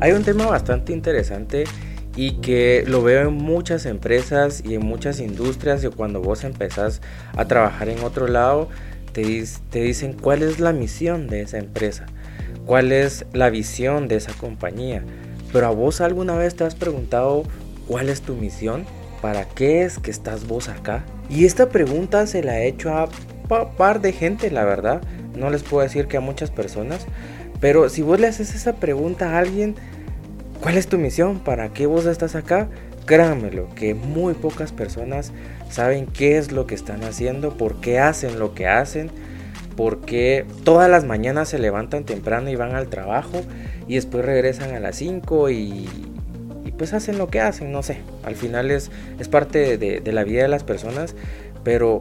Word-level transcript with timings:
Hay 0.00 0.12
un 0.12 0.22
tema 0.22 0.46
bastante 0.46 0.92
interesante 0.92 1.64
y 2.14 2.40
que 2.40 2.84
lo 2.86 3.02
veo 3.02 3.28
en 3.28 3.34
muchas 3.34 3.84
empresas 3.84 4.62
y 4.64 4.74
en 4.74 4.86
muchas 4.86 5.18
industrias 5.18 5.82
y 5.82 5.88
cuando 5.88 6.20
vos 6.20 6.44
empezás 6.44 7.00
a 7.36 7.46
trabajar 7.46 7.88
en 7.88 8.04
otro 8.04 8.28
lado 8.28 8.68
te, 9.12 9.80
dicen 9.80 10.12
cuál 10.12 10.44
es 10.44 10.60
la 10.60 10.72
misión 10.72 11.26
de 11.26 11.42
esa 11.42 11.58
empresa, 11.58 12.06
cuál 12.64 12.92
es 12.92 13.26
la 13.32 13.50
visión 13.50 14.06
de 14.06 14.16
esa 14.16 14.32
compañía. 14.34 15.02
Pero 15.52 15.66
a 15.66 15.70
vos 15.70 16.00
alguna 16.00 16.36
vez 16.36 16.54
te 16.54 16.62
has 16.62 16.76
preguntado 16.76 17.42
cuál 17.88 18.08
es 18.08 18.20
tu 18.20 18.36
misión, 18.36 18.84
para 19.20 19.46
qué 19.46 19.82
es 19.82 19.98
que 19.98 20.12
estás 20.12 20.46
vos 20.46 20.68
acá. 20.68 21.04
Y 21.28 21.44
esta 21.44 21.70
pregunta 21.70 22.24
se 22.28 22.44
la 22.44 22.60
he 22.60 22.68
hecho 22.68 22.94
a 22.94 23.08
par 23.76 24.00
de 24.00 24.12
gente, 24.12 24.52
la 24.52 24.64
verdad. 24.64 25.02
No 25.36 25.50
les 25.50 25.64
puedo 25.64 25.82
decir 25.82 26.06
que 26.06 26.18
a 26.18 26.20
muchas 26.20 26.52
personas. 26.52 27.06
Pero 27.60 27.88
si 27.88 28.02
vos 28.02 28.20
le 28.20 28.28
haces 28.28 28.54
esa 28.54 28.76
pregunta 28.76 29.32
a 29.32 29.38
alguien, 29.38 29.74
¿Cuál 30.60 30.76
es 30.76 30.88
tu 30.88 30.98
misión? 30.98 31.38
¿Para 31.38 31.68
qué 31.72 31.86
vos 31.86 32.04
estás 32.06 32.34
acá? 32.34 32.68
Créanmelo, 33.06 33.68
que 33.74 33.94
muy 33.94 34.34
pocas 34.34 34.72
personas 34.72 35.32
saben 35.70 36.06
qué 36.06 36.36
es 36.36 36.50
lo 36.50 36.66
que 36.66 36.74
están 36.74 37.04
haciendo, 37.04 37.56
por 37.56 37.80
qué 37.80 38.00
hacen 38.00 38.38
lo 38.38 38.54
que 38.54 38.66
hacen, 38.66 39.10
por 39.76 40.00
qué 40.00 40.44
todas 40.64 40.90
las 40.90 41.04
mañanas 41.04 41.48
se 41.48 41.60
levantan 41.60 42.04
temprano 42.04 42.50
y 42.50 42.56
van 42.56 42.74
al 42.74 42.88
trabajo 42.88 43.40
y 43.86 43.94
después 43.94 44.24
regresan 44.24 44.74
a 44.74 44.80
las 44.80 44.96
5 44.96 45.50
y, 45.50 45.88
pues 46.76 46.92
hacen 46.92 47.18
lo 47.18 47.28
que 47.28 47.40
hacen, 47.40 47.72
no 47.72 47.82
sé. 47.82 47.98
Al 48.24 48.36
final 48.36 48.70
es, 48.70 48.90
es 49.18 49.28
parte 49.28 49.78
de, 49.78 50.12
la 50.12 50.24
vida 50.24 50.42
de 50.42 50.48
las 50.48 50.64
personas, 50.64 51.14
pero 51.64 52.00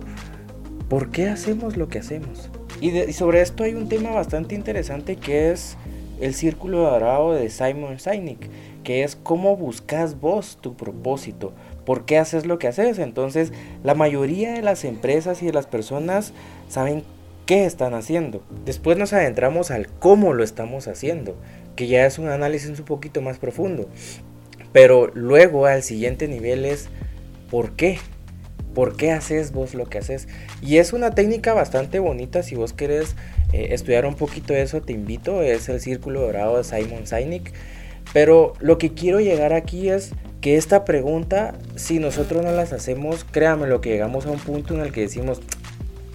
¿por 0.89 1.09
qué 1.11 1.29
hacemos 1.29 1.77
lo 1.77 1.87
que 1.87 1.99
hacemos? 1.99 2.49
Y, 2.81 2.89
y 2.89 3.13
sobre 3.13 3.41
esto 3.41 3.63
hay 3.63 3.75
un 3.75 3.87
tema 3.87 4.09
bastante 4.11 4.55
interesante 4.55 5.15
que 5.15 5.51
es 5.51 5.77
el 6.19 6.33
círculo 6.33 6.79
dorado 6.79 7.33
de 7.33 7.49
Simon 7.49 7.99
Sinek, 7.99 8.49
que 8.83 9.03
es 9.03 9.15
cómo 9.15 9.55
buscas 9.57 10.19
vos 10.19 10.57
tu 10.61 10.75
propósito, 10.75 11.53
por 11.85 12.05
qué 12.05 12.17
haces 12.17 12.45
lo 12.45 12.59
que 12.59 12.67
haces. 12.67 12.99
Entonces, 12.99 13.53
la 13.83 13.95
mayoría 13.95 14.53
de 14.53 14.61
las 14.61 14.83
empresas 14.85 15.41
y 15.41 15.47
de 15.47 15.53
las 15.53 15.67
personas 15.67 16.33
saben 16.67 17.03
qué 17.45 17.65
están 17.65 17.93
haciendo. 17.93 18.43
Después 18.65 18.97
nos 18.97 19.13
adentramos 19.13 19.71
al 19.71 19.87
cómo 19.87 20.33
lo 20.33 20.43
estamos 20.43 20.87
haciendo, 20.87 21.35
que 21.75 21.87
ya 21.87 22.05
es 22.05 22.19
un 22.19 22.27
análisis 22.27 22.77
un 22.79 22.85
poquito 22.85 23.21
más 23.21 23.39
profundo. 23.39 23.87
Pero 24.73 25.07
luego 25.13 25.65
al 25.65 25.81
siguiente 25.83 26.27
nivel 26.27 26.65
es 26.65 26.89
por 27.49 27.71
qué. 27.71 27.99
¿Por 28.77 28.95
qué 28.95 29.11
haces 29.11 29.53
vos 29.53 29.73
lo 29.73 29.87
que 29.87 29.97
haces? 29.97 30.27
Y 30.61 30.77
es 30.77 30.93
una 30.93 31.09
técnica 31.09 31.55
bastante 31.55 31.97
bonita 31.97 32.43
si 32.43 32.53
vos 32.53 32.73
querés 32.73 33.15
eh, 33.51 33.69
estudiar 33.71 34.05
un 34.05 34.13
poquito 34.13 34.53
eso, 34.53 34.83
te 34.83 34.93
invito, 34.93 35.41
es 35.41 35.67
el 35.67 35.81
Círculo 35.81 36.21
Dorado 36.21 36.57
de 36.57 36.63
Simon 36.63 37.07
Sinek. 37.07 37.53
Pero 38.13 38.53
lo 38.59 38.77
que 38.77 38.93
quiero 38.93 39.19
llegar 39.19 39.51
aquí 39.51 39.89
es 39.89 40.11
que 40.41 40.57
esta 40.57 40.85
pregunta, 40.85 41.55
si 41.75 41.97
nosotros 41.97 42.45
no 42.45 42.51
las 42.51 42.71
hacemos, 42.71 43.23
créame 43.23 43.65
lo 43.65 43.81
que 43.81 43.89
llegamos 43.89 44.27
a 44.27 44.29
un 44.29 44.37
punto 44.37 44.75
en 44.75 44.81
el 44.81 44.91
que 44.91 45.01
decimos, 45.01 45.41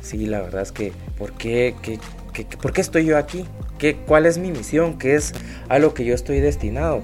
sí, 0.00 0.26
la 0.26 0.41
verdad 0.41 0.62
es 0.62 0.70
que, 0.70 0.92
¿por 1.19 1.32
qué, 1.32 1.74
qué, 1.82 1.98
qué, 2.32 2.47
¿por 2.58 2.72
qué 2.72 2.80
estoy 2.80 3.06
yo 3.06 3.19
aquí? 3.19 3.44
¿Qué, 3.78 3.97
¿Cuál 3.97 4.24
es 4.24 4.38
mi 4.38 4.52
misión? 4.52 5.00
¿Qué 5.00 5.16
es 5.16 5.32
a 5.69 5.80
lo 5.80 5.94
que 5.94 6.04
yo 6.04 6.14
estoy 6.14 6.38
destinado? 6.38 7.02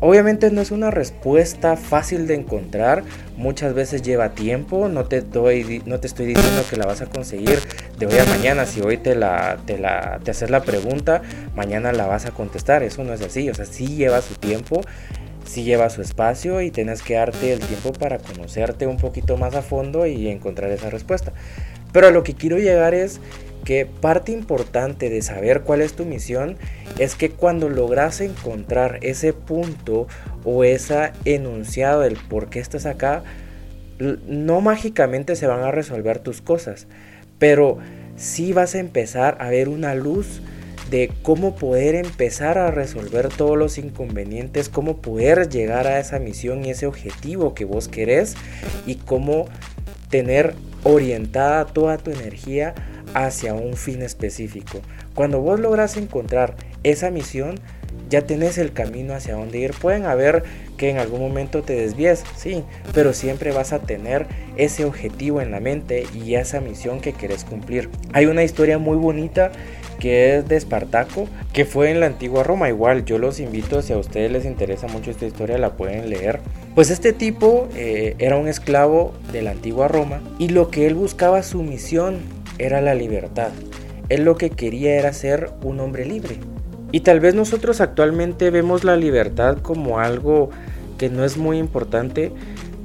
Obviamente 0.00 0.50
no 0.50 0.60
es 0.60 0.70
una 0.70 0.90
respuesta 0.90 1.76
fácil 1.76 2.26
de 2.26 2.34
encontrar, 2.34 3.02
muchas 3.36 3.72
veces 3.72 4.02
lleva 4.02 4.30
tiempo, 4.30 4.88
no 4.88 5.06
te, 5.06 5.22
doy, 5.22 5.82
no 5.86 6.00
te 6.00 6.06
estoy 6.06 6.26
diciendo 6.26 6.62
que 6.68 6.76
la 6.76 6.84
vas 6.84 7.00
a 7.00 7.06
conseguir 7.06 7.60
de 7.98 8.06
hoy 8.06 8.18
a 8.18 8.24
mañana, 8.26 8.66
si 8.66 8.82
hoy 8.82 8.98
te, 8.98 9.14
la, 9.14 9.56
te, 9.64 9.78
la, 9.78 10.20
te 10.22 10.32
haces 10.32 10.50
la 10.50 10.62
pregunta, 10.62 11.22
mañana 11.54 11.92
la 11.92 12.06
vas 12.06 12.26
a 12.26 12.30
contestar, 12.32 12.82
eso 12.82 13.04
no 13.04 13.14
es 13.14 13.22
así, 13.22 13.48
o 13.48 13.54
sea, 13.54 13.64
sí 13.64 13.96
lleva 13.96 14.20
su 14.20 14.34
tiempo, 14.34 14.82
sí 15.46 15.64
lleva 15.64 15.88
su 15.88 16.02
espacio 16.02 16.60
y 16.60 16.70
tienes 16.70 17.02
que 17.02 17.14
darte 17.14 17.54
el 17.54 17.60
tiempo 17.60 17.92
para 17.92 18.18
conocerte 18.18 18.86
un 18.86 18.98
poquito 18.98 19.38
más 19.38 19.54
a 19.54 19.62
fondo 19.62 20.06
y 20.06 20.28
encontrar 20.28 20.70
esa 20.72 20.90
respuesta. 20.90 21.32
Pero 21.92 22.08
a 22.08 22.10
lo 22.10 22.22
que 22.22 22.34
quiero 22.34 22.58
llegar 22.58 22.92
es 22.92 23.20
que 23.66 23.84
parte 23.84 24.30
importante 24.30 25.10
de 25.10 25.20
saber 25.22 25.62
cuál 25.62 25.82
es 25.82 25.94
tu 25.94 26.04
misión 26.04 26.56
es 27.00 27.16
que 27.16 27.30
cuando 27.30 27.68
logras 27.68 28.20
encontrar 28.20 29.00
ese 29.02 29.32
punto 29.32 30.06
o 30.44 30.62
ese 30.62 31.10
enunciado 31.24 32.02
del 32.02 32.16
por 32.16 32.48
qué 32.48 32.60
estás 32.60 32.86
acá, 32.86 33.24
no 33.98 34.60
mágicamente 34.60 35.34
se 35.34 35.48
van 35.48 35.64
a 35.64 35.72
resolver 35.72 36.20
tus 36.20 36.40
cosas, 36.40 36.86
pero 37.40 37.78
sí 38.14 38.52
vas 38.52 38.76
a 38.76 38.78
empezar 38.78 39.36
a 39.40 39.50
ver 39.50 39.68
una 39.68 39.96
luz 39.96 40.42
de 40.88 41.10
cómo 41.22 41.56
poder 41.56 41.96
empezar 41.96 42.58
a 42.58 42.70
resolver 42.70 43.30
todos 43.30 43.58
los 43.58 43.78
inconvenientes, 43.78 44.68
cómo 44.68 44.98
poder 44.98 45.48
llegar 45.48 45.88
a 45.88 45.98
esa 45.98 46.20
misión 46.20 46.64
y 46.64 46.70
ese 46.70 46.86
objetivo 46.86 47.52
que 47.52 47.64
vos 47.64 47.88
querés 47.88 48.36
y 48.86 48.94
cómo 48.94 49.46
tener 50.08 50.54
orientada 50.84 51.66
toda 51.66 51.98
tu 51.98 52.12
energía 52.12 52.76
hacia 53.14 53.54
un 53.54 53.74
fin 53.74 54.02
específico. 54.02 54.80
Cuando 55.14 55.40
vos 55.40 55.60
logras 55.60 55.96
encontrar 55.96 56.56
esa 56.82 57.10
misión, 57.10 57.60
ya 58.08 58.22
tenés 58.22 58.58
el 58.58 58.72
camino 58.72 59.14
hacia 59.14 59.34
dónde 59.34 59.58
ir. 59.58 59.72
Pueden 59.72 60.04
haber 60.04 60.44
que 60.76 60.90
en 60.90 60.98
algún 60.98 61.20
momento 61.20 61.62
te 61.62 61.74
desvíes, 61.74 62.24
sí, 62.36 62.62
pero 62.92 63.12
siempre 63.12 63.52
vas 63.52 63.72
a 63.72 63.80
tener 63.80 64.26
ese 64.56 64.84
objetivo 64.84 65.40
en 65.40 65.50
la 65.50 65.60
mente 65.60 66.06
y 66.14 66.34
esa 66.34 66.60
misión 66.60 67.00
que 67.00 67.12
querés 67.12 67.44
cumplir. 67.44 67.88
Hay 68.12 68.26
una 68.26 68.44
historia 68.44 68.78
muy 68.78 68.96
bonita 68.96 69.50
que 69.98 70.36
es 70.36 70.48
de 70.48 70.56
Espartaco, 70.56 71.26
que 71.52 71.64
fue 71.64 71.90
en 71.90 72.00
la 72.00 72.06
antigua 72.06 72.42
Roma. 72.42 72.68
Igual 72.68 73.04
yo 73.04 73.18
los 73.18 73.40
invito, 73.40 73.80
si 73.82 73.92
a 73.92 73.98
ustedes 73.98 74.30
les 74.30 74.44
interesa 74.44 74.86
mucho 74.88 75.10
esta 75.10 75.26
historia, 75.26 75.58
la 75.58 75.76
pueden 75.76 76.10
leer. 76.10 76.40
Pues 76.74 76.90
este 76.90 77.12
tipo 77.12 77.68
eh, 77.74 78.14
era 78.18 78.36
un 78.36 78.46
esclavo 78.46 79.14
de 79.32 79.42
la 79.42 79.52
antigua 79.52 79.88
Roma 79.88 80.20
y 80.38 80.48
lo 80.48 80.70
que 80.70 80.86
él 80.86 80.94
buscaba, 80.94 81.42
su 81.42 81.62
misión 81.62 82.18
era 82.58 82.80
la 82.80 82.94
libertad. 82.94 83.50
Él 84.08 84.24
lo 84.24 84.36
que 84.36 84.50
quería 84.50 84.98
era 84.98 85.12
ser 85.12 85.50
un 85.62 85.80
hombre 85.80 86.04
libre. 86.04 86.36
Y 86.92 87.00
tal 87.00 87.20
vez 87.20 87.34
nosotros 87.34 87.80
actualmente 87.80 88.50
vemos 88.50 88.84
la 88.84 88.96
libertad 88.96 89.58
como 89.58 89.98
algo 89.98 90.50
que 90.98 91.10
no 91.10 91.24
es 91.24 91.36
muy 91.36 91.58
importante, 91.58 92.32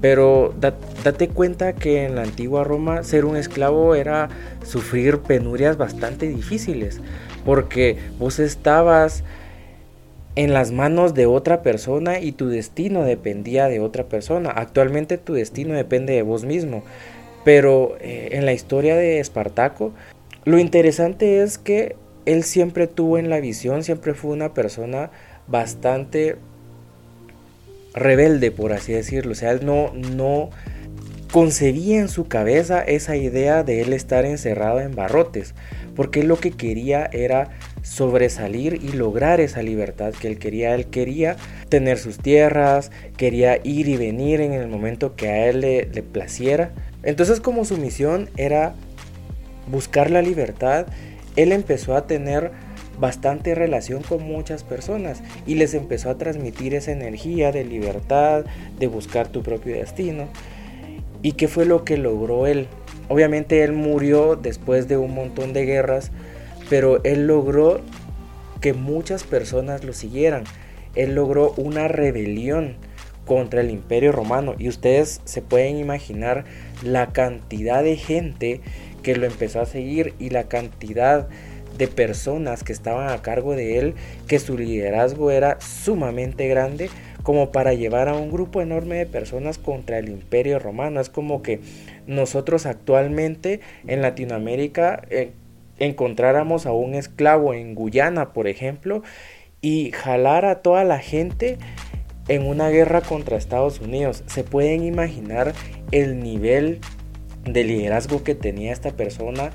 pero 0.01 0.53
date 1.03 1.27
cuenta 1.27 1.73
que 1.73 2.05
en 2.05 2.15
la 2.15 2.23
antigua 2.23 2.63
Roma 2.63 3.03
ser 3.03 3.25
un 3.25 3.37
esclavo 3.37 3.93
era 3.93 4.29
sufrir 4.63 5.19
penurias 5.19 5.77
bastante 5.77 6.27
difíciles, 6.27 6.99
porque 7.45 7.97
vos 8.17 8.39
estabas 8.39 9.23
en 10.35 10.53
las 10.53 10.71
manos 10.71 11.13
de 11.13 11.25
otra 11.25 11.61
persona 11.61 12.19
y 12.19 12.31
tu 12.31 12.47
destino 12.47 13.03
dependía 13.03 13.67
de 13.67 13.79
otra 13.79 14.05
persona. 14.05 14.49
Actualmente 14.49 15.17
tu 15.17 15.33
destino 15.33 15.73
depende 15.73 16.13
de 16.13 16.21
vos 16.21 16.45
mismo. 16.45 16.83
Pero 17.43 17.97
eh, 17.99 18.29
en 18.33 18.45
la 18.45 18.53
historia 18.53 18.95
de 18.95 19.19
Espartaco, 19.19 19.93
lo 20.43 20.59
interesante 20.59 21.41
es 21.41 21.57
que 21.57 21.95
él 22.25 22.43
siempre 22.43 22.87
tuvo 22.87 23.17
en 23.17 23.29
la 23.29 23.39
visión, 23.39 23.83
siempre 23.83 24.13
fue 24.13 24.31
una 24.31 24.53
persona 24.53 25.11
bastante 25.47 26.37
rebelde, 27.93 28.51
por 28.51 28.73
así 28.73 28.93
decirlo. 28.93 29.33
O 29.33 29.35
sea, 29.35 29.51
él 29.51 29.65
no, 29.65 29.93
no 29.93 30.49
concebía 31.31 31.99
en 31.99 32.09
su 32.09 32.27
cabeza 32.27 32.81
esa 32.81 33.15
idea 33.15 33.63
de 33.63 33.81
él 33.81 33.93
estar 33.93 34.25
encerrado 34.25 34.79
en 34.79 34.95
barrotes, 34.95 35.55
porque 35.95 36.23
lo 36.23 36.39
que 36.39 36.51
quería 36.51 37.09
era 37.11 37.49
sobresalir 37.81 38.75
y 38.75 38.93
lograr 38.93 39.39
esa 39.41 39.61
libertad 39.61 40.13
que 40.13 40.27
él 40.27 40.37
quería. 40.37 40.75
Él 40.75 40.87
quería 40.87 41.35
tener 41.69 41.97
sus 41.97 42.17
tierras, 42.17 42.91
quería 43.17 43.59
ir 43.63 43.87
y 43.87 43.97
venir 43.97 44.41
en 44.41 44.53
el 44.53 44.67
momento 44.67 45.15
que 45.15 45.29
a 45.29 45.47
él 45.47 45.61
le 45.61 46.03
placiera. 46.03 46.71
Entonces 47.03 47.39
como 47.39 47.65
su 47.65 47.77
misión 47.77 48.29
era 48.37 48.75
buscar 49.67 50.11
la 50.11 50.21
libertad, 50.21 50.87
él 51.35 51.51
empezó 51.51 51.95
a 51.95 52.07
tener 52.07 52.51
bastante 52.99 53.55
relación 53.55 54.03
con 54.03 54.23
muchas 54.23 54.63
personas 54.63 55.23
y 55.47 55.55
les 55.55 55.73
empezó 55.73 56.09
a 56.09 56.17
transmitir 56.17 56.75
esa 56.75 56.91
energía 56.91 57.51
de 57.51 57.63
libertad, 57.63 58.45
de 58.77 58.87
buscar 58.87 59.27
tu 59.29 59.41
propio 59.41 59.75
destino. 59.75 60.27
¿Y 61.23 61.33
qué 61.33 61.47
fue 61.47 61.65
lo 61.65 61.83
que 61.83 61.97
logró 61.97 62.47
él? 62.47 62.67
Obviamente 63.09 63.63
él 63.63 63.73
murió 63.73 64.35
después 64.35 64.87
de 64.87 64.97
un 64.97 65.13
montón 65.13 65.53
de 65.53 65.65
guerras, 65.65 66.11
pero 66.69 67.03
él 67.03 67.27
logró 67.27 67.81
que 68.61 68.73
muchas 68.73 69.23
personas 69.23 69.83
lo 69.83 69.93
siguieran. 69.93 70.43
Él 70.95 71.15
logró 71.15 71.53
una 71.57 71.87
rebelión 71.87 72.75
contra 73.31 73.61
el 73.61 73.69
imperio 73.69 74.11
romano 74.11 74.55
y 74.59 74.67
ustedes 74.67 75.21
se 75.23 75.41
pueden 75.41 75.77
imaginar 75.77 76.43
la 76.83 77.13
cantidad 77.13 77.81
de 77.81 77.95
gente 77.95 78.59
que 79.03 79.15
lo 79.15 79.25
empezó 79.25 79.61
a 79.61 79.65
seguir 79.65 80.13
y 80.19 80.31
la 80.31 80.49
cantidad 80.49 81.29
de 81.77 81.87
personas 81.87 82.65
que 82.65 82.73
estaban 82.73 83.07
a 83.07 83.21
cargo 83.21 83.55
de 83.55 83.79
él, 83.79 83.93
que 84.27 84.37
su 84.37 84.57
liderazgo 84.57 85.31
era 85.31 85.61
sumamente 85.61 86.49
grande 86.49 86.89
como 87.23 87.53
para 87.53 87.73
llevar 87.73 88.09
a 88.09 88.15
un 88.15 88.31
grupo 88.31 88.59
enorme 88.59 88.97
de 88.97 89.05
personas 89.05 89.57
contra 89.57 89.97
el 89.97 90.09
imperio 90.09 90.59
romano. 90.59 90.99
Es 90.99 91.07
como 91.07 91.41
que 91.41 91.61
nosotros 92.07 92.65
actualmente 92.65 93.61
en 93.87 94.01
Latinoamérica 94.01 95.03
eh, 95.09 95.31
encontráramos 95.79 96.65
a 96.65 96.73
un 96.73 96.95
esclavo 96.95 97.53
en 97.53 97.75
Guyana, 97.75 98.33
por 98.33 98.49
ejemplo, 98.49 99.03
y 99.61 99.91
jalar 99.93 100.43
a 100.43 100.61
toda 100.61 100.83
la 100.83 100.99
gente 100.99 101.59
en 102.31 102.47
una 102.47 102.69
guerra 102.69 103.01
contra 103.01 103.35
Estados 103.35 103.81
Unidos. 103.81 104.23
Se 104.25 104.45
pueden 104.45 104.85
imaginar 104.85 105.53
el 105.91 106.23
nivel 106.23 106.79
de 107.43 107.65
liderazgo 107.65 108.23
que 108.23 108.35
tenía 108.35 108.71
esta 108.71 108.91
persona 108.91 109.51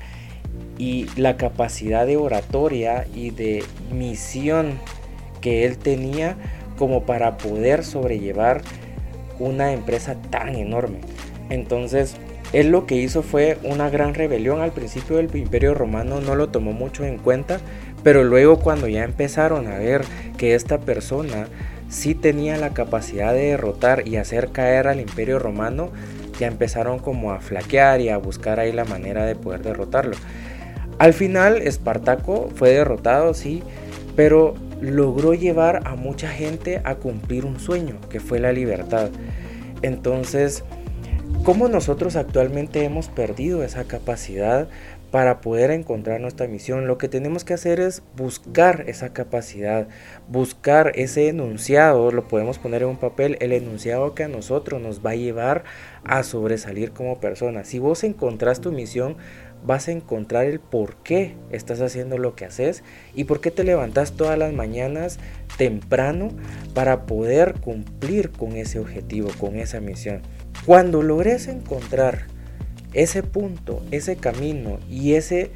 y 0.77 1.07
la 1.15 1.37
capacidad 1.37 2.05
de 2.05 2.17
oratoria 2.17 3.07
y 3.15 3.31
de 3.31 3.63
misión 3.91 4.77
que 5.41 5.65
él 5.65 5.79
tenía 5.79 6.37
como 6.77 7.03
para 7.03 7.37
poder 7.37 7.83
sobrellevar 7.83 8.61
una 9.39 9.73
empresa 9.73 10.15
tan 10.29 10.53
enorme. 10.53 10.99
Entonces, 11.49 12.15
él 12.53 12.67
lo 12.69 12.85
que 12.85 12.95
hizo 12.95 13.23
fue 13.23 13.57
una 13.63 13.89
gran 13.89 14.13
rebelión. 14.13 14.61
Al 14.61 14.71
principio 14.71 15.17
del 15.17 15.35
imperio 15.35 15.73
romano 15.73 16.21
no 16.21 16.35
lo 16.35 16.49
tomó 16.49 16.73
mucho 16.73 17.03
en 17.05 17.17
cuenta, 17.17 17.59
pero 18.03 18.23
luego 18.23 18.59
cuando 18.59 18.87
ya 18.87 19.03
empezaron 19.03 19.65
a 19.65 19.79
ver 19.79 20.03
que 20.37 20.53
esta 20.53 20.77
persona 20.77 21.47
sí 21.89 22.15
tenía 22.15 22.57
la 22.57 22.73
capacidad 22.73 23.33
de 23.33 23.51
derrotar 23.51 24.07
y 24.07 24.17
hacer 24.17 24.51
caer 24.51 24.87
al 24.87 24.99
imperio 24.99 25.39
romano, 25.39 25.89
ya 26.39 26.47
empezaron 26.47 26.99
como 26.99 27.31
a 27.31 27.39
flaquear 27.39 28.01
y 28.01 28.09
a 28.09 28.17
buscar 28.17 28.59
ahí 28.59 28.71
la 28.71 28.85
manera 28.85 29.25
de 29.25 29.35
poder 29.35 29.61
derrotarlo. 29.61 30.15
Al 30.99 31.13
final 31.13 31.61
Espartaco 31.61 32.49
fue 32.55 32.71
derrotado, 32.71 33.33
sí, 33.33 33.63
pero 34.15 34.55
logró 34.81 35.33
llevar 35.33 35.81
a 35.85 35.95
mucha 35.95 36.29
gente 36.29 36.81
a 36.83 36.95
cumplir 36.95 37.45
un 37.45 37.59
sueño, 37.59 37.95
que 38.09 38.19
fue 38.19 38.39
la 38.39 38.51
libertad. 38.51 39.09
Entonces, 39.81 40.63
¿cómo 41.43 41.67
nosotros 41.67 42.15
actualmente 42.15 42.83
hemos 42.83 43.09
perdido 43.09 43.63
esa 43.63 43.85
capacidad 43.85 44.67
para 45.11 45.41
poder 45.41 45.71
encontrar 45.71 46.19
nuestra 46.19 46.47
misión? 46.47 46.87
Lo 46.87 46.97
que 46.97 47.07
tenemos 47.07 47.43
que 47.43 47.53
hacer 47.53 47.79
es 47.79 48.03
buscar 48.15 48.85
esa 48.87 49.13
capacidad, 49.13 49.87
buscar 50.27 50.91
ese 50.95 51.29
enunciado, 51.29 52.11
lo 52.11 52.27
podemos 52.27 52.59
poner 52.59 52.81
en 52.81 52.89
un 52.89 52.97
papel, 52.97 53.37
el 53.39 53.53
enunciado 53.53 54.13
que 54.15 54.23
a 54.23 54.27
nosotros 54.27 54.81
nos 54.81 55.05
va 55.05 55.11
a 55.11 55.15
llevar 55.15 55.63
a 56.03 56.23
sobresalir 56.23 56.91
como 56.91 57.19
persona. 57.19 57.63
Si 57.63 57.79
vos 57.79 58.03
encontrás 58.03 58.61
tu 58.61 58.71
misión, 58.71 59.17
vas 59.65 59.87
a 59.87 59.91
encontrar 59.91 60.45
el 60.45 60.59
por 60.59 60.95
qué 60.97 61.35
estás 61.51 61.81
haciendo 61.81 62.17
lo 62.17 62.35
que 62.35 62.45
haces 62.45 62.83
y 63.15 63.23
por 63.23 63.41
qué 63.41 63.51
te 63.51 63.63
levantas 63.63 64.13
todas 64.13 64.37
las 64.37 64.53
mañanas 64.53 65.19
temprano 65.57 66.29
para 66.73 67.05
poder 67.05 67.55
cumplir 67.59 68.31
con 68.31 68.53
ese 68.53 68.79
objetivo, 68.79 69.29
con 69.39 69.55
esa 69.55 69.79
misión. 69.79 70.21
Cuando 70.65 71.01
logres 71.01 71.47
encontrar 71.47 72.27
ese 72.93 73.23
punto, 73.23 73.83
ese 73.91 74.15
camino 74.15 74.79
y 74.89 75.13
ese, 75.13 75.51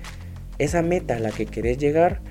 esa 0.58 0.82
meta 0.82 1.16
a 1.16 1.20
la 1.20 1.32
que 1.32 1.46
querés 1.46 1.78
llegar, 1.78 2.22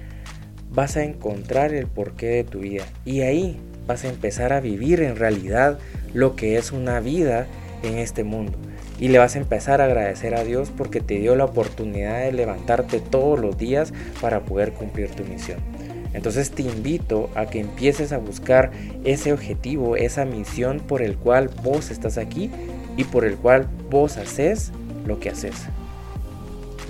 vas 0.71 0.97
a 0.97 1.05
encontrar 1.05 1.75
el 1.75 1.87
porqué 1.87 2.27
de 2.27 2.45
tu 2.45 2.61
vida. 2.61 2.85
Y 3.05 3.23
ahí 3.23 3.59
vas 3.87 4.05
a 4.05 4.09
empezar 4.09 4.53
a 4.53 4.61
vivir 4.61 5.03
en 5.03 5.17
realidad 5.17 5.79
lo 6.15 6.37
que 6.37 6.57
es 6.57 6.73
una 6.73 7.01
vida 7.01 7.47
en 7.83 7.99
este 7.99 8.25
mundo 8.25 8.59
y 9.01 9.09
le 9.09 9.19
vas 9.19 9.35
a 9.35 9.39
empezar 9.39 9.81
a 9.81 9.87
agradecer 9.87 10.35
a 10.35 10.45
Dios 10.45 10.71
porque 10.77 11.01
te 11.01 11.19
dio 11.19 11.35
la 11.35 11.47
oportunidad 11.47 12.21
de 12.21 12.33
levantarte 12.33 13.01
todos 13.01 13.41
los 13.41 13.57
días 13.57 13.93
para 14.21 14.41
poder 14.41 14.73
cumplir 14.73 15.11
tu 15.11 15.25
misión. 15.25 15.59
Entonces 16.13 16.51
te 16.51 16.63
invito 16.63 17.31
a 17.35 17.47
que 17.47 17.61
empieces 17.61 18.13
a 18.13 18.19
buscar 18.19 18.73
ese 19.05 19.33
objetivo, 19.33 19.97
esa 19.97 20.25
misión 20.25 20.81
por 20.81 21.03
el 21.03 21.17
cual 21.17 21.51
vos 21.63 21.91
estás 21.91 22.19
aquí 22.19 22.51
y 22.97 23.05
por 23.05 23.25
el 23.25 23.37
cual 23.37 23.69
vos 23.89 24.19
haces 24.19 24.73
lo 25.11 25.21
que 25.21 25.29
haces. 25.31 25.55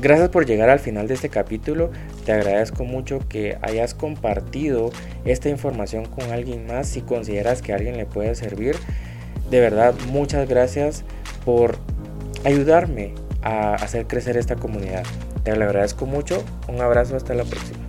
Gracias 0.01 0.31
por 0.31 0.47
llegar 0.47 0.71
al 0.71 0.79
final 0.79 1.09
de 1.09 1.15
este 1.15 1.29
capítulo. 1.29 1.91
Te 2.25 2.33
agradezco 2.33 2.85
mucho 2.85 3.21
que 3.29 3.59
hayas 3.61 3.93
compartido 3.95 4.91
esta 5.25 5.49
información 5.49 6.07
con 6.07 6.31
alguien 6.31 6.67
más 6.67 6.89
si 6.89 7.03
consideras 7.03 7.61
que 7.61 7.75
alguien 7.75 7.97
le 7.97 8.07
puede 8.07 8.35
servir. 8.35 8.77
De 9.51 9.61
verdad, 9.61 9.95
muchas 10.11 10.49
gracias 10.49 11.05
por 11.45 11.77
ayudarme 12.45 13.15
a 13.43 13.75
hacer 13.75 14.07
crecer 14.07 14.37
esta 14.37 14.57
comunidad. 14.57 15.03
Te 15.43 15.55
lo 15.57 15.65
agradezco 15.65 16.07
mucho. 16.07 16.43
Un 16.69 16.81
abrazo, 16.81 17.17
hasta 17.17 17.35
la 17.35 17.45
próxima. 17.45 17.80